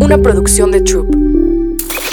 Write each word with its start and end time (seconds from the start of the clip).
una 0.00 0.18
producción 0.18 0.70
de 0.70 0.80
Troop. 0.80 1.14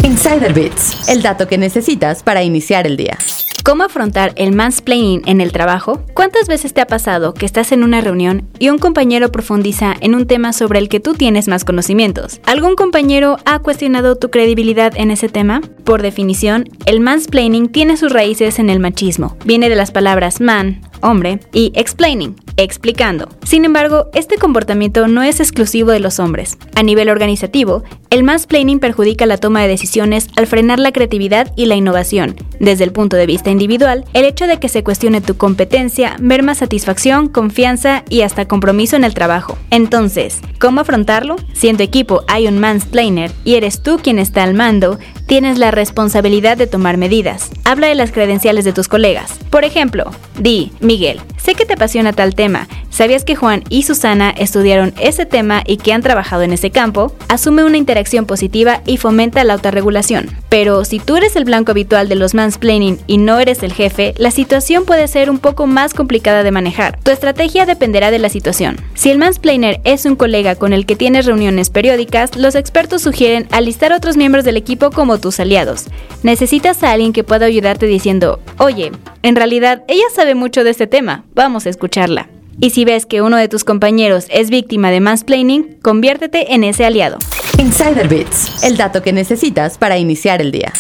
Insider 0.04 0.54
Bits, 0.54 1.10
el 1.10 1.22
dato 1.22 1.48
que 1.48 1.58
necesitas 1.58 2.24
para 2.24 2.44
iniciar 2.44 2.88
el 2.88 2.98
día. 2.98 3.18
¿Cómo 3.64 3.84
afrontar 3.84 4.34
el 4.36 4.54
mansplaining 4.54 5.22
en 5.26 5.40
el 5.40 5.54
trabajo? 5.54 6.04
¿Cuántas 6.14 6.50
veces 6.50 6.74
te 6.74 6.82
ha 6.82 6.86
pasado 6.86 7.34
que 7.34 7.46
estás 7.46 7.72
en 7.72 7.84
una 7.84 8.02
reunión 8.02 8.50
y 8.60 8.70
un 8.70 8.78
compañero 8.78 9.32
profundiza 9.32 9.96
en 10.02 10.16
un 10.16 10.28
tema 10.28 10.52
sobre 10.52 10.80
el 10.80 10.90
que 10.90 11.00
tú 11.00 11.14
tienes 11.14 11.48
más 11.48 11.64
conocimientos? 11.64 12.42
¿Algún 12.46 12.76
compañero 12.76 13.38
ha 13.46 13.60
cuestionado 13.60 14.18
tu 14.18 14.30
credibilidad 14.30 14.92
en 14.98 15.12
ese 15.12 15.30
tema? 15.30 15.62
Por 15.86 16.02
definición, 16.02 16.68
el 16.86 17.00
mansplaining 17.00 17.70
tiene 17.70 17.96
sus 17.96 18.12
raíces 18.12 18.60
en 18.60 18.70
el 18.70 18.82
machismo. 18.82 19.38
Viene 19.46 19.70
de 19.70 19.76
las 19.76 19.92
palabras 19.92 20.42
man, 20.42 20.82
hombre, 21.04 21.40
y 21.54 21.72
explaining, 21.76 22.36
explicando. 22.58 23.30
Sin 23.44 23.66
embargo, 23.66 24.08
este 24.14 24.38
comportamiento 24.38 25.08
no 25.08 25.22
es 25.22 25.40
exclusivo 25.40 25.92
de 25.92 26.00
los 26.00 26.20
hombres. 26.20 26.58
A 26.76 26.84
nivel 26.84 27.10
organizativo, 27.10 27.84
el 28.10 28.24
mansplaining 28.24 28.80
perjudica 28.80 29.26
la 29.26 29.38
toma 29.38 29.62
de 29.62 29.68
decisiones 29.68 30.28
al 30.36 30.48
frenar 30.48 30.80
la 30.80 30.92
creatividad 30.92 31.52
y 31.56 31.66
la 31.66 31.76
innovación. 31.76 32.36
Desde 32.60 32.84
el 32.84 32.92
punto 32.92 33.18
de 33.18 33.26
vista 33.26 33.50
individual, 33.50 34.06
el 34.14 34.26
hecho 34.26 34.48
de 34.48 34.60
que 34.60 34.70
se 34.70 34.84
cuestione 34.84 35.22
tu 35.22 35.36
competencia 35.36 36.16
merma 36.20 36.56
satisfacción, 36.56 37.28
confianza 37.28 38.04
y 38.10 38.22
hasta 38.22 38.48
compromiso 38.48 38.96
en 38.96 39.04
el 39.04 39.14
trabajo. 39.14 39.58
Entonces, 39.70 40.40
¿cómo 40.60 40.82
afrontarlo? 40.82 41.36
Si 41.54 41.68
en 41.68 41.78
tu 41.78 41.84
equipo 41.84 42.22
hay 42.28 42.48
un 42.48 42.60
mansplainer 42.60 43.32
y 43.44 43.56
eres 43.56 43.82
tú 43.82 44.00
quien 44.02 44.20
está 44.20 44.44
al 44.44 44.54
mando, 44.54 45.00
tienes 45.26 45.58
la 45.58 45.72
responsabilidad 45.72 46.58
de 46.58 46.68
tomar 46.68 46.98
medidas. 46.98 47.50
Habla 47.64 47.88
de 47.88 47.96
las 47.96 48.12
credenciales 48.12 48.66
de 48.66 48.74
tus 48.74 48.88
colegas. 48.88 49.40
Por 49.50 49.64
ejemplo, 49.64 50.12
di, 50.40 50.72
Miguel, 50.80 51.22
sé 51.44 51.56
que 51.56 51.66
te 51.66 51.74
apasiona 51.74 52.14
tal 52.14 52.36
tema. 52.36 52.68
¿Sabías 52.90 53.26
que 53.26 53.36
Juan 53.36 53.64
y 53.70 53.84
Susana 53.84 54.30
estudiaron 54.30 54.94
ese 55.00 55.26
tema 55.26 55.64
y 55.66 55.78
que 55.78 55.94
han 55.94 56.02
trabajado 56.02 56.44
en 56.44 56.54
ese 56.54 56.70
campo? 56.70 57.14
Asume 57.28 57.64
una 57.64 57.78
interacción 57.78 58.26
positiva 58.26 58.82
y 58.86 58.98
fomenta 58.98 59.44
la 59.44 59.54
autorregulación. 59.54 60.30
Pero 60.50 60.86
si 60.86 61.00
tú 61.00 61.18
eres 61.18 61.36
el 61.36 61.46
blanco 61.46 61.72
habitual 61.72 62.08
de 62.08 62.16
los 62.16 62.34
mansplaining 62.34 63.00
y 63.08 63.18
no 63.18 63.40
eres 63.40 63.64
el 63.64 63.74
jefe, 63.74 64.14
la 64.18 64.32
situación 64.32 64.86
puede 64.86 65.08
ser 65.08 65.30
un 65.30 65.40
poco 65.40 65.68
más 65.68 65.94
complicada 65.94 66.44
de 66.44 66.52
manejar. 66.52 67.00
Tu 67.04 67.12
estrategia 67.12 67.66
dependerá 67.66 68.12
de 68.12 68.20
la 68.20 68.30
situación. 68.30 68.78
Si 68.94 69.10
el 69.10 69.18
mansplainer 69.18 69.82
es 69.84 70.06
un 70.06 70.16
colega 70.16 70.56
con 70.56 70.72
el 70.72 70.86
que 70.86 70.96
tienes 70.96 71.26
reuniones 71.26 71.70
periódicas, 71.70 72.36
los 72.38 72.56
expertos 72.56 73.02
sugieren 73.02 73.48
alistar 73.52 73.92
otros 73.92 74.18
miembros 74.18 74.46
del 74.46 74.58
equipo 74.58 74.92
como 74.92 75.20
tus 75.20 75.40
aliados. 75.40 75.86
Necesitas 76.22 76.84
a 76.84 76.92
alguien 76.92 77.12
que 77.12 77.24
pueda 77.24 77.48
ayudarte 77.48 77.88
diciendo, 77.88 78.40
oye, 78.60 78.92
en 79.24 79.38
realidad 79.38 79.84
ella 79.88 80.04
sabe 80.14 80.36
mucho 80.36 80.64
de 80.64 80.70
este 80.70 80.86
tema, 80.86 81.24
vamos 81.34 81.66
a 81.66 81.70
escucharla. 81.70 82.30
Y 82.60 82.70
si 82.70 82.86
ves 82.86 83.06
que 83.06 83.22
uno 83.22 83.38
de 83.38 83.48
tus 83.48 83.64
compañeros 83.64 84.28
es 84.30 84.50
víctima 84.50 84.92
de 84.92 85.00
mansplaining, 85.00 85.78
conviértete 85.82 86.54
en 86.54 86.64
ese 86.64 86.86
aliado. 86.86 87.18
Insider 87.58 88.08
Bits, 88.08 88.64
el 88.64 88.78
dato 88.78 89.02
que 89.02 89.14
necesitas 89.14 89.78
para 89.78 89.98
iniciar 89.98 90.42
el 90.42 90.52
día. 90.52 90.74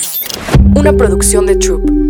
Una 0.76 0.94
producción 0.94 1.46
de 1.46 1.56
Troop. 1.56 2.03